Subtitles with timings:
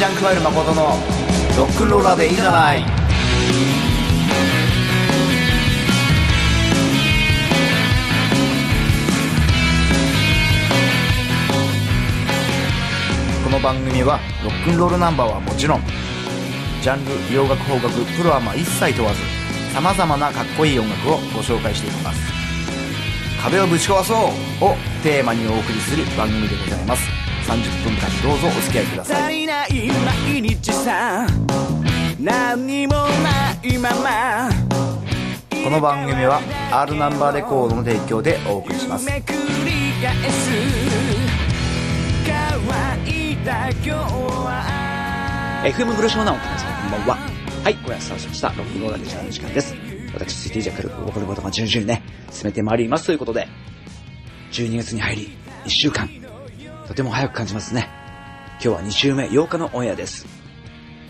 [0.00, 0.82] ジャンクワイル誠の
[1.58, 2.82] ロックンローラーでいいじゃない。
[13.44, 15.82] この番組はロックンロールナンバーはもちろん
[16.80, 19.20] ジャンル洋楽邦楽プロアマ一切問わず
[19.74, 22.20] さまざまなかっこいい音楽をご紹介していきます。
[23.42, 24.16] 壁をぶち壊そう
[24.64, 27.19] をテーマにお送りする番組でございます。
[27.50, 29.70] 30分間どうぞお付き合いください足りない
[30.32, 31.26] 毎日さ
[32.20, 33.08] 何にもな
[33.64, 34.50] いまま
[35.64, 39.38] この番組は R ナンバーレコードの提供でお送りしますめくり
[40.00, 40.50] 返す
[42.24, 47.18] 乾いた今日は FM グロショーナオ皆さんこんばんは。
[47.64, 48.48] はい、ごやスタートしました。
[48.48, 49.74] ロックンローラーで時間の時間です。
[50.14, 53.46] 私、スイティジャックル、おこることが順々にね、進めてまいりますということで、
[54.52, 55.36] 12月に入り、
[55.66, 56.08] 1週間、
[56.90, 57.88] とても早く感じますね。
[58.54, 60.26] 今日は2週目8日のオンエアです。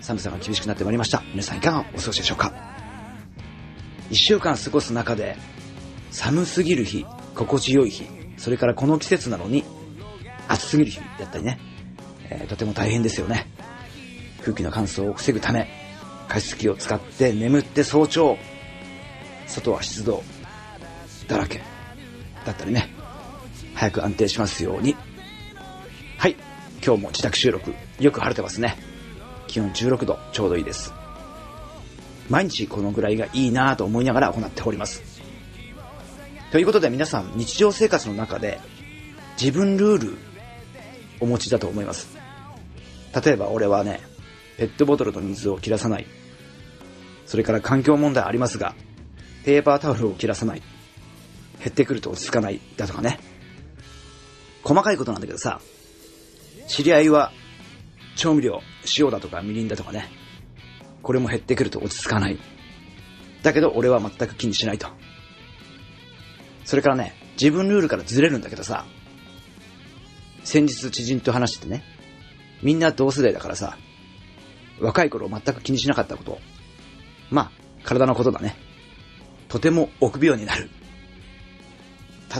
[0.02, 1.22] 寒さが厳しくなってまいりました。
[1.30, 2.52] 皆さんいかがお過ごしでしょうか
[4.10, 5.38] ?1 週間過ごす中で、
[6.10, 8.04] 寒すぎる日、心地よい日、
[8.36, 9.64] それからこの季節なのに、
[10.48, 11.58] 暑すぎる日だったりね、
[12.28, 13.46] えーとても大変ですよね。
[14.42, 15.66] 空気の乾燥を防ぐため、
[16.28, 18.36] 加湿器を使って眠って早朝、
[19.46, 20.22] 外は湿度
[21.26, 21.62] だらけ
[22.44, 22.94] だったりね、
[23.72, 24.94] 早く安定しますように。
[26.20, 26.36] はい、
[26.84, 28.76] 今日も自宅収録、よく晴れてますね。
[29.46, 30.92] 気温16度、ちょうどいいです。
[32.28, 35.02] 毎日このぐらいがいいなぁと思いながら行っております。
[36.52, 38.60] ということで皆さん、日常生活の中で
[39.40, 40.18] 自分ルール
[41.20, 42.18] お持ちだと思います。
[43.24, 44.02] 例えば俺はね、
[44.58, 46.06] ペットボトルの水を切らさない。
[47.24, 48.74] それから環境問題ありますが、
[49.46, 50.60] ペーパータオルを切らさない。
[51.60, 52.60] 減ってくると落ち着かない。
[52.76, 53.20] だとかね。
[54.62, 55.62] 細かいことなんだけどさ、
[56.70, 57.32] 知り合いは
[58.14, 58.62] 調味料、
[58.96, 60.08] 塩だとかみりんだとかね。
[61.02, 62.38] これも減ってくると落ち着かない。
[63.42, 64.86] だけど俺は全く気にしないと。
[66.64, 68.86] それからね、自分ルールからずれるんだけどさ、
[70.44, 71.82] 先日知人と話しててね、
[72.62, 73.76] みんな同世代だからさ、
[74.80, 76.38] 若い頃全く気にしなかったこと。
[77.30, 77.50] まあ、
[77.82, 78.54] 体のことだね。
[79.48, 80.70] とても臆病になる。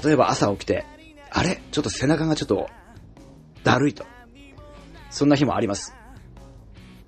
[0.05, 0.87] 例えば朝起きて、
[1.33, 1.61] あれ？
[1.73, 2.69] ちょっと背中がちょっと、
[3.65, 4.07] だるいと。
[5.11, 5.95] そんな日もあります。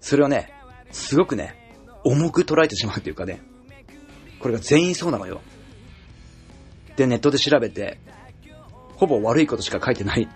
[0.01, 0.53] それをね、
[0.91, 1.55] すごくね、
[2.05, 3.41] 重く捉えてしまうというかね、
[4.41, 5.41] これが全員そうなのよ。
[6.97, 7.99] で、ネットで調べて、
[8.97, 10.29] ほぼ悪いことしか書いてない。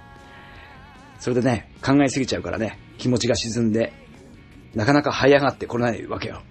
[1.18, 3.92] それでね、考えすぎちゃうからね、気持ちが沈んで、
[4.74, 6.42] なかなか這い上がってこれないわけよ。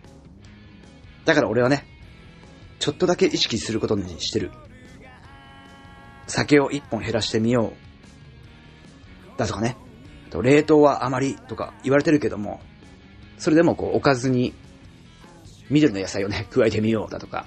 [1.23, 1.85] だから俺はね、
[2.79, 4.51] ちょっとだけ意識することにしてる。
[6.27, 7.73] 酒を一本減らしてみよ
[9.35, 9.37] う。
[9.39, 9.77] だとかね。
[10.31, 12.59] 冷凍はあまりとか言われてるけども、
[13.37, 14.53] それでもこうおかずに
[15.69, 17.45] 緑の野菜をね、加えてみようだとか、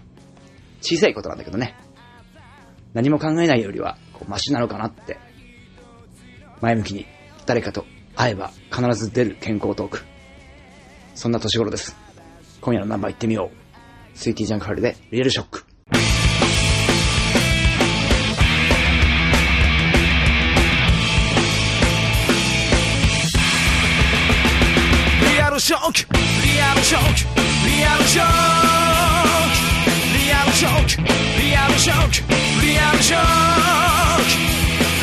[0.81, 1.77] 小さいことなんだけどね。
[2.95, 5.19] 何も考えないよりは、こうマシなのかなって。
[6.61, 7.07] 前向きに
[7.47, 7.85] 誰かと
[8.17, 10.05] 会えば必ず出る健康トーク。
[11.15, 11.97] そんな年頃です。
[12.61, 14.19] 今夜のナンバー行ってみよう。
[14.19, 15.68] スイーティージャンクハルでリアルショック。
[25.69, 28.27] ショックリアルショックリアルショッ
[28.73, 31.05] クリアルショック
[31.43, 33.21] リアルショックリアルショッ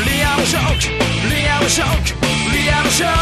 [0.01, 3.13] クリアルショックリアルショックリアルショッ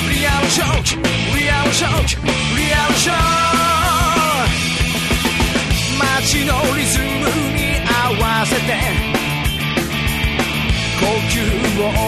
[0.00, 2.24] クリアルショックリアルショック
[2.56, 3.36] リアルショック
[6.00, 7.04] 街のリズム
[7.52, 8.72] に合わせて
[10.98, 11.36] 呼吸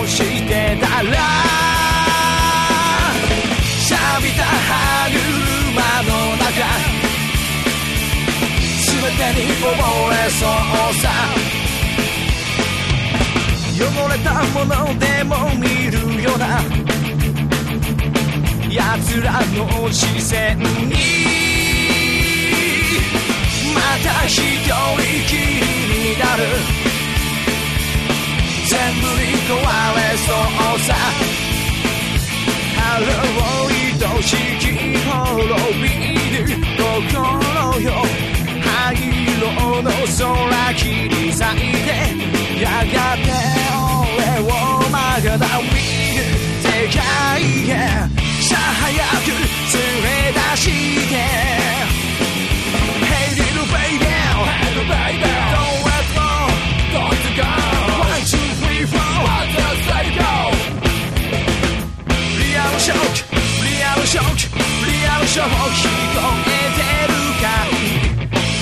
[0.00, 1.97] をしてたら
[3.88, 6.46] 錆びた歯車の中
[8.84, 9.64] 全てに溺
[10.10, 11.48] れそうさ。
[13.78, 16.60] 汚れたものでも見るような
[18.68, 20.64] 奴らの視線に
[23.72, 24.74] また一人
[25.28, 25.38] きり
[26.10, 26.42] になる
[28.66, 29.54] 全部に壊
[29.94, 30.94] れそうさ
[32.80, 34.62] あれを愛しき
[34.96, 35.88] 滅び
[36.38, 37.90] る心よ
[38.62, 41.88] 灰色の空切り裂いて
[42.62, 43.26] やがて
[44.16, 44.46] 俺を
[44.90, 45.68] まだ見
[46.16, 46.22] る
[46.62, 46.66] 世
[46.96, 47.00] 界
[47.70, 47.72] へ
[48.42, 48.88] さあ早
[49.24, 50.62] く連れ出し
[51.08, 51.77] て
[65.38, 67.46] ショック聞こえてるか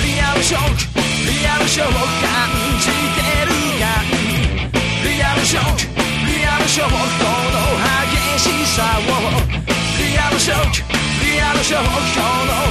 [0.05, 1.00] リアルショック
[1.32, 4.05] リアルショック感じてるか
[5.02, 5.96] リアルショック
[6.28, 7.64] リアルショックこの
[8.12, 9.17] 激しさを
[9.96, 12.66] リアルショックリアルショックこの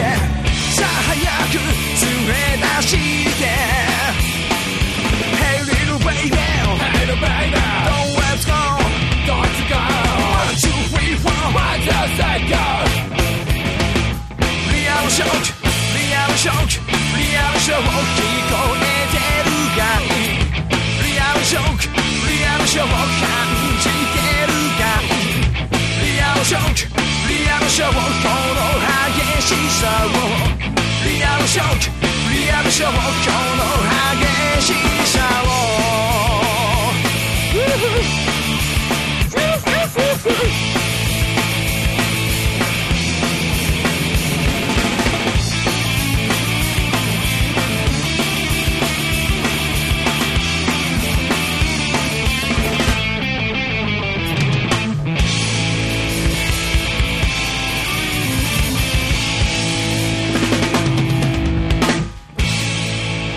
[0.00, 0.29] 界
[31.60, 33.79] リアルショックリアルショックこの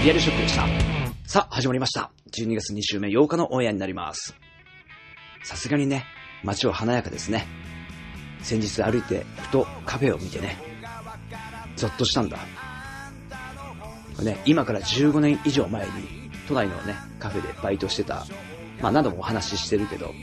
[0.03, 0.67] リアルショックでした。
[1.25, 2.11] さあ、始まりました。
[2.33, 4.35] 12月2週目8日のオンエアになります。
[5.45, 6.03] さすがにね、
[6.43, 7.47] 街は華やかですね。
[8.41, 10.57] 先日歩いて、ふとカフェを見てね、
[11.77, 12.37] ゾッとしたんだ。
[14.21, 15.91] ね、今から15年以上前に、
[16.49, 18.25] 都内のね、カフェでバイトしてた、
[18.81, 20.13] まあ何度もお話ししてるけど、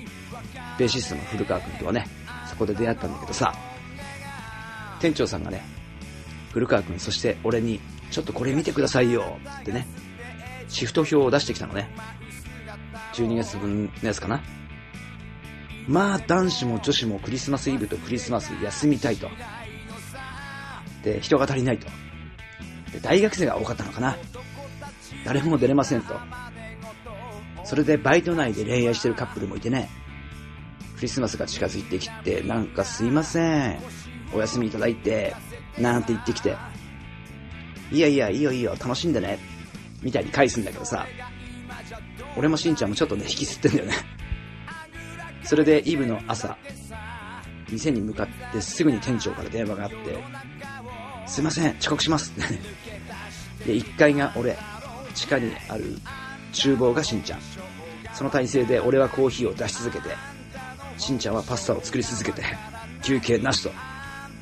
[0.79, 2.07] ベーシストの古川くんとはね、
[2.51, 3.55] そこで出会ったんだけどさ、
[5.01, 5.63] 店長さんがね、
[6.53, 7.81] 古川くん、そして俺に、
[8.11, 9.87] ちょっとこれ見てくださいよってね、
[10.69, 11.91] シフト表を出してきたのね。
[13.15, 14.43] 12月分のやつかな。
[15.89, 19.29] まあ、男子も女子もクリスマスイブとクリスマス休みたいと。
[21.03, 21.87] で、人が足りないと。
[22.93, 24.17] で、大学生が多かったのかな。
[25.25, 26.15] 誰も出れませんと。
[27.65, 29.89] それでバイト内で恋愛してるカップルもいてね。
[30.97, 33.81] クリスマスが近づいてきて、なんかすいません。
[34.33, 35.35] お休みいただいて、
[35.79, 36.57] なんて言ってきて。
[37.93, 39.39] いやいや、いいよいいよ、楽しんでね。
[40.03, 41.07] みたいに返すんだけどさ。
[42.37, 43.95] 俺もしんちゃんもちょっとね、引き吸ってんだよね。
[45.43, 46.57] それでイブの朝、
[47.69, 49.97] 店に向かってすぐに店長から電話があって、
[51.27, 52.61] すいません、遅刻しますってね。
[53.67, 54.57] で、1階が俺、
[55.15, 55.99] 地下にある
[56.53, 57.41] 厨房がしんちゃん。
[58.13, 60.15] その体勢で俺はコーヒーを出し続けて、
[60.99, 62.45] しんちゃんはパスタを作り続けて、
[63.03, 63.73] 休憩なしと。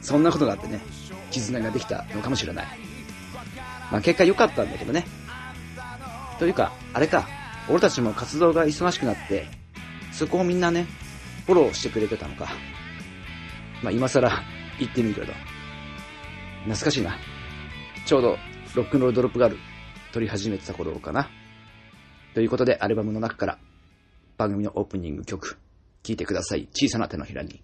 [0.02, 0.80] そんなことがあってね、
[1.30, 2.87] 絆ができたのかもしれない。
[3.90, 5.06] まあ結果良かったんだけどね。
[6.38, 7.26] というか、あれか、
[7.68, 9.46] 俺たちも活動が忙しくなって、
[10.12, 10.86] そこをみんなね、
[11.46, 12.48] フォローしてくれてたのか。
[13.82, 14.30] まあ今更
[14.78, 15.32] 言ってみるけど。
[16.64, 17.16] 懐かしいな。
[18.06, 18.38] ちょうど
[18.74, 19.58] ロックンロールドロップガール
[20.12, 21.28] 撮り始めてた頃かな。
[22.34, 23.58] ということでアルバムの中から
[24.36, 25.58] 番組のオープニング曲
[26.02, 26.68] 聴いてください。
[26.72, 27.62] 小さな手のひらに。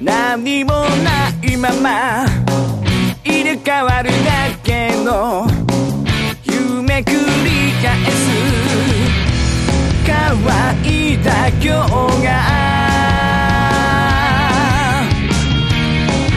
[0.00, 0.72] 何も
[1.02, 2.24] ないまま
[3.24, 5.48] 入れ替わるだけの
[6.44, 7.16] 夢くり
[7.82, 8.14] 返す
[10.06, 10.14] 乾
[10.84, 11.90] いた今日
[12.22, 12.30] が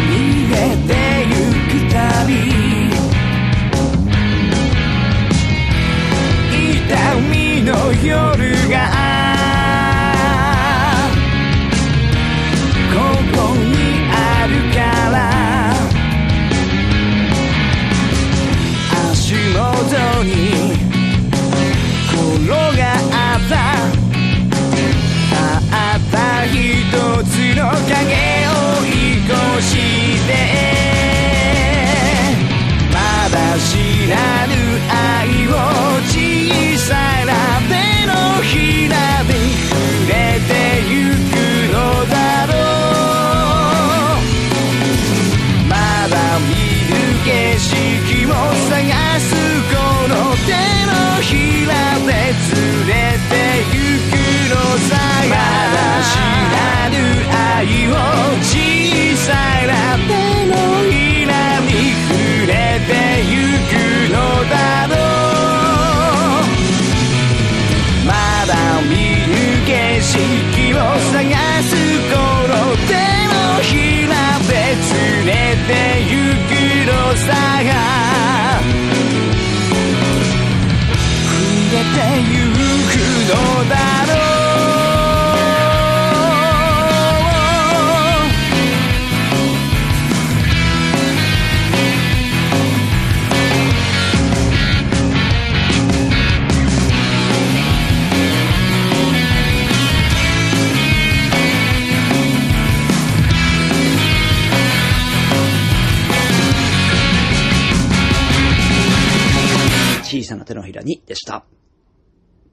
[0.09, 0.11] 逃
[0.49, 0.55] げ
[0.87, 0.91] て
[1.29, 1.31] ゆ
[1.69, 2.31] くたび
[6.81, 6.89] 痛
[7.29, 7.69] みの
[8.03, 8.38] ように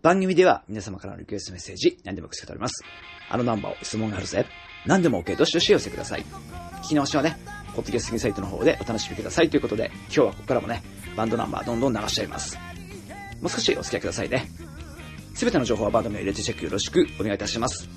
[0.06, 2.84] 番組では皆様からのリクエストメッセージ何でも受け付けております。
[3.28, 4.46] あのナンバーを質問があるぜ。
[4.86, 6.24] 何でも OK どしどし寄せください。
[6.84, 7.36] 聞き直しはね、
[7.74, 10.80] ポッドキャスティングサイトの方でお楽しみくださいということで、今日はここからもね、
[11.16, 12.56] バンドナンバーどんどん流しちゃいます。
[13.42, 14.48] もう少しお付き合いくださいね。
[15.34, 17.88] すべての情報はバンド名入れてチェックよろしくお願いいたします。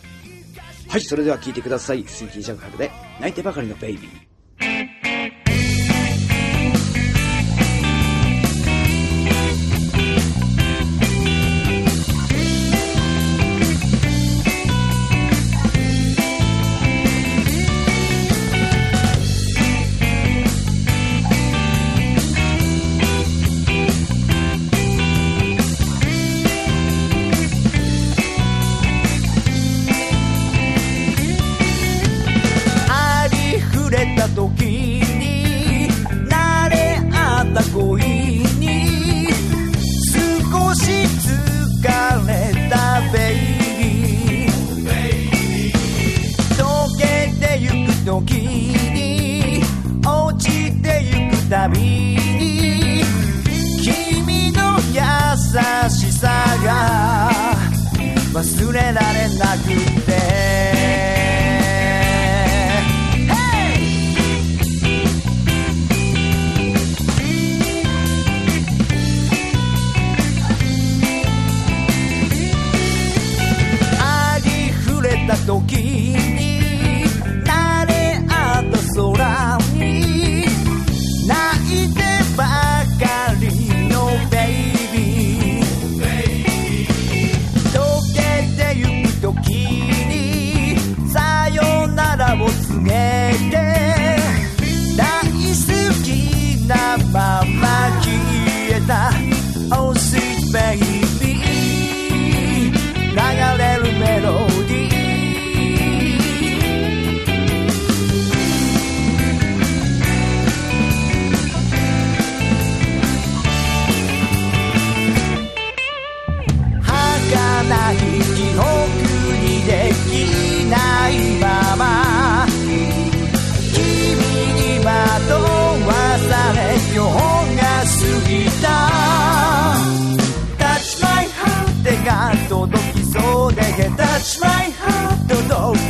[0.87, 2.03] はい、それでは聞いてください。
[2.07, 2.89] スイーティージャグハルで、
[3.19, 4.28] 泣いてばかりのベイビー。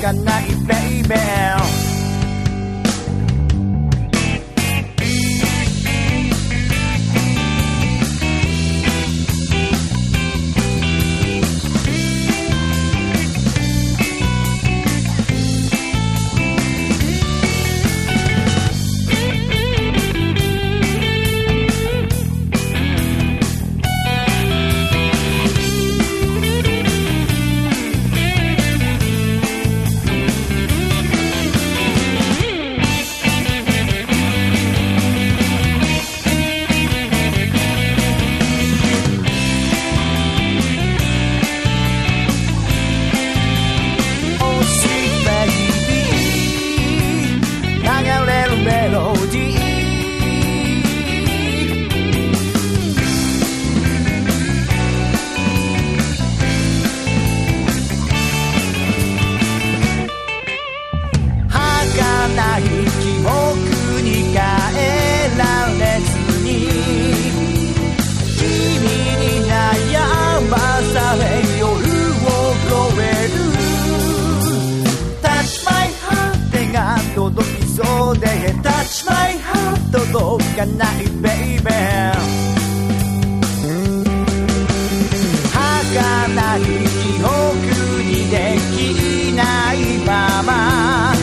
[0.10, 0.49] I'm not.
[86.49, 86.65] 儚い記
[87.23, 87.29] 憶
[88.01, 91.13] にできないまま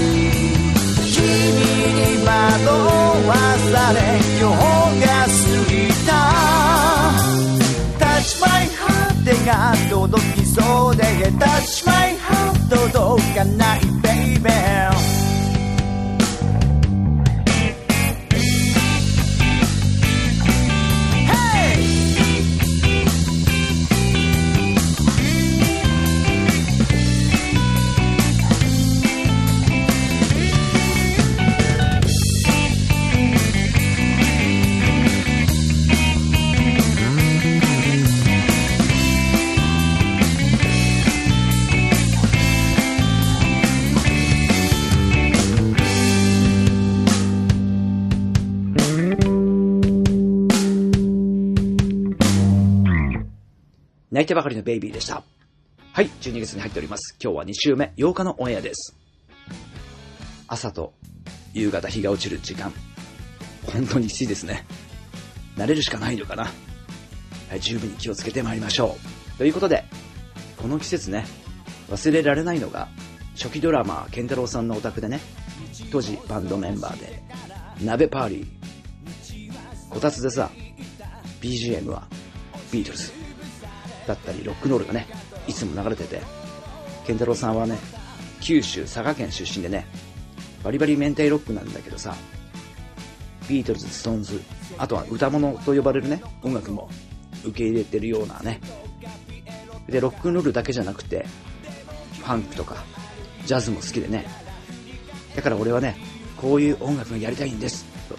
[1.02, 1.18] 君
[1.94, 2.30] に惑
[3.26, 3.34] わ
[3.72, 3.98] され
[4.38, 5.34] 今日が過
[5.68, 5.74] ぎ
[6.06, 6.10] た。
[7.98, 12.05] Touch my heart 手が届きそうで Touch my
[54.16, 55.22] 泣いてばかりのベイビーでした。
[55.92, 57.14] はい、12月に入っております。
[57.22, 58.96] 今日は2週目、8日のオンエアです。
[60.48, 60.94] 朝と
[61.52, 62.72] 夕方日が落ちる時間。
[63.70, 64.64] 本当にきついですね。
[65.58, 66.44] 慣れるしかないのかな。
[66.44, 68.96] はい、十分に気をつけてまいりましょ
[69.34, 69.36] う。
[69.36, 69.84] ということで、
[70.56, 71.26] この季節ね、
[71.90, 72.88] 忘れられないのが、
[73.34, 75.20] 初期ドラマー、健太郎さんのお宅でね、
[75.92, 77.22] 当時バンドメンバーで、
[77.84, 80.50] 鍋パーリー、こたつでさ、
[81.42, 82.08] BGM は
[82.72, 83.15] ビートルズ。
[84.06, 85.06] だったりロックンロールがね、
[85.46, 86.20] いつも流れてて、
[87.06, 87.78] 健太郎さんはね、
[88.40, 89.86] 九州佐賀県出身でね、
[90.62, 92.14] バリバリ明太ロックなんだけどさ、
[93.48, 94.40] ビートルズ、ストーンズ、
[94.78, 96.88] あとは歌物と呼ばれるね、音楽も
[97.44, 98.60] 受け入れてるようなね。
[99.88, 101.26] で、ロックンロールだけじゃなくて、
[102.18, 102.84] ファンクとか、
[103.44, 104.26] ジャズも好きでね。
[105.36, 105.96] だから俺はね、
[106.36, 107.84] こういう音楽がやりたいんです。
[108.08, 108.16] と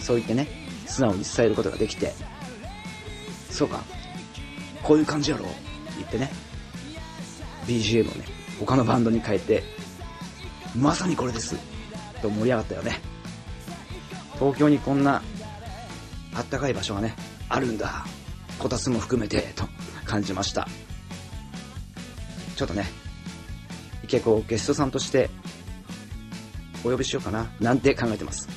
[0.00, 0.46] そう言ってね、
[0.86, 2.12] 素直に伝えることができて、
[3.50, 3.82] そうか、
[4.82, 5.46] こういう感じやろ？
[5.96, 6.30] 言ってね。
[7.66, 8.24] BGM をね
[8.58, 9.62] 他のバンドに変えて
[10.76, 11.56] まさにこれです。
[12.20, 13.00] と盛り上がったよね。
[14.38, 15.22] 東京にこんな
[16.34, 17.14] あったかい場所がね
[17.48, 18.04] あるんだ。
[18.58, 19.64] こたつも含めてと
[20.04, 20.66] 感じました。
[22.56, 22.86] ちょっとね
[24.04, 25.30] 池子をゲストさんとして
[26.84, 28.48] お呼びしようかななんて考えてます。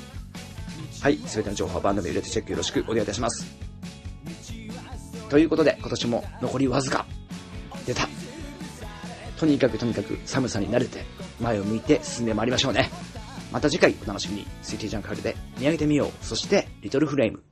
[1.01, 3.54] はい全ての情報は番組入れてチェックよろしくお願いいたします。
[5.29, 7.05] ということで、今年も残りわずか。
[7.85, 8.07] 出た。
[9.37, 11.03] とにかくとにかく寒さに慣れて、
[11.39, 12.89] 前を向いて進んでまいりましょうね。
[13.51, 14.47] また次回お楽しみに。
[14.61, 16.25] スイティジャンカールで見上げてみよう。
[16.25, 17.43] そして、リトルフレーム。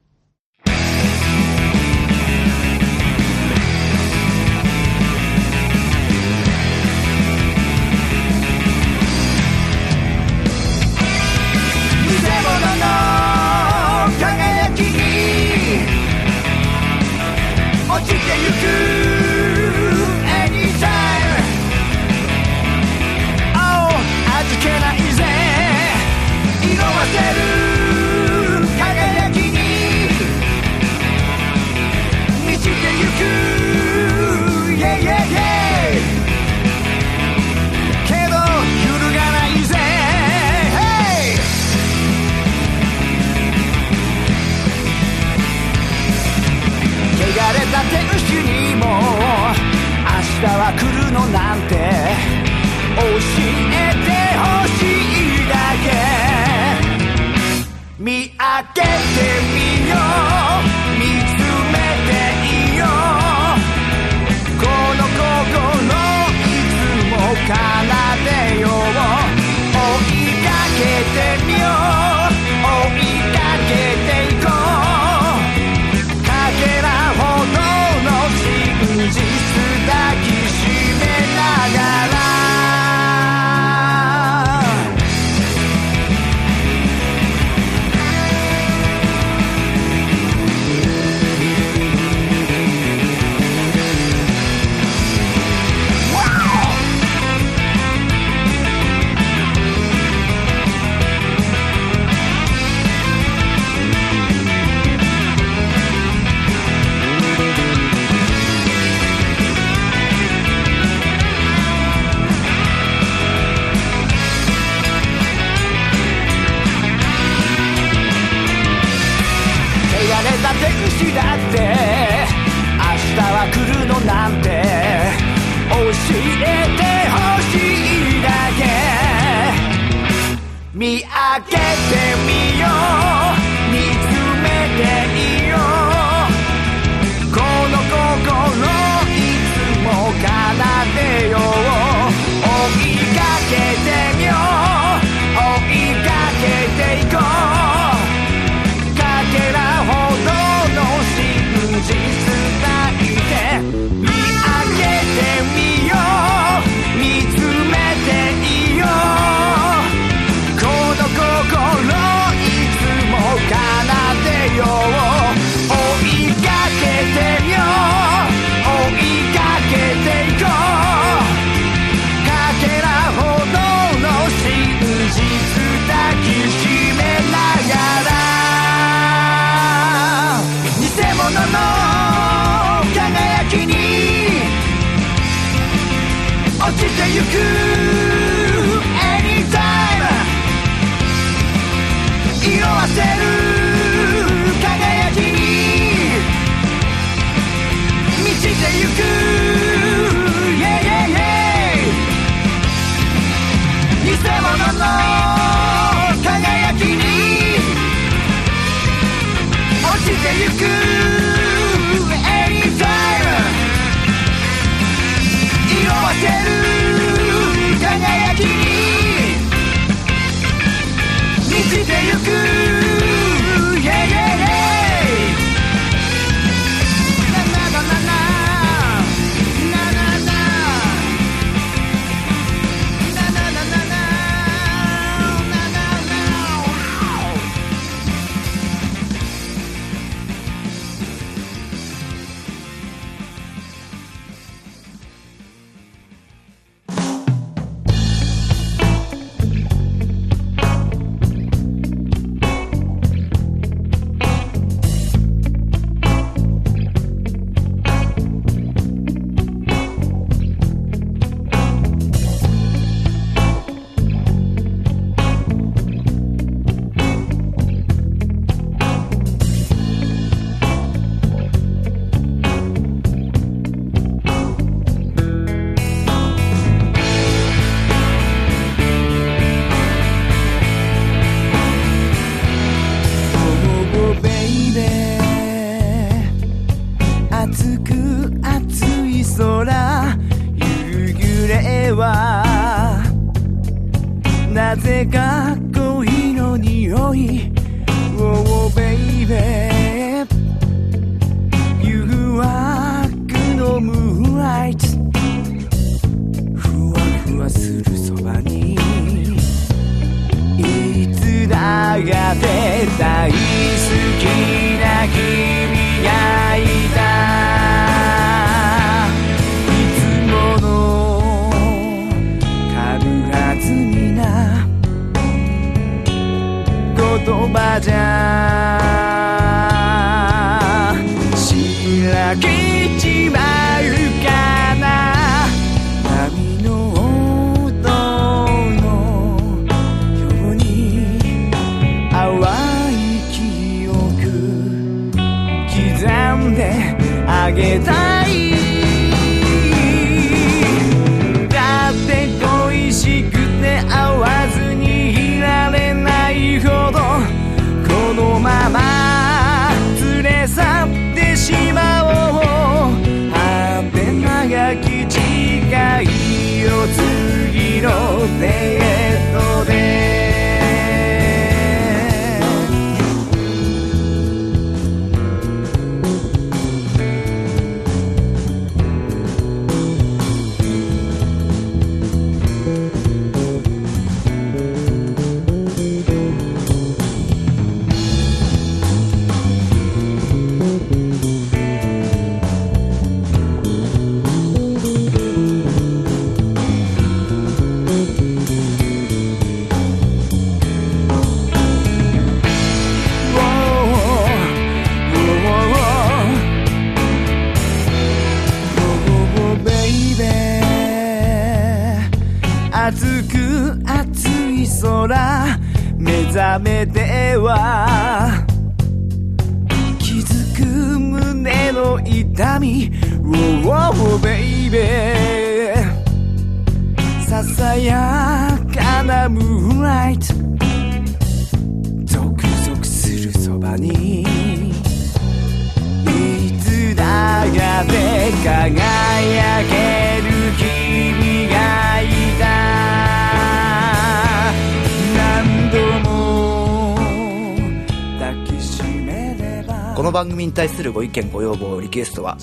[450.03, 452.37] この番組に対するご意見ご要望リクエストは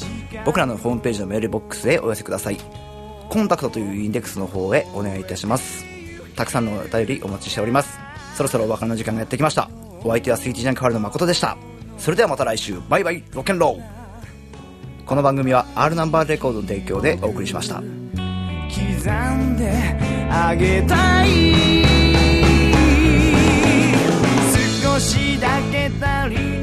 [0.46, 2.57] 僕らのホームページのメールボックスへお寄せください。
[3.29, 5.85] コンタクトというインデックスの方へお願いいたします。
[6.37, 7.99] たくさんのお便りお待ちしております。
[8.35, 9.68] そろそろお別れの時間がやってきました。
[10.03, 11.59] お相手はスイーティジャンクハルの誠でした。
[11.99, 12.81] それではまた来週。
[12.88, 13.23] バイバイ。
[13.35, 15.05] ロケンロー。
[15.05, 17.75] この番組は R ナンバーレコードの提供でお送りしました。
[17.75, 19.70] 刻んで
[20.31, 21.29] あげたい。
[24.83, 26.60] 少しだけ足り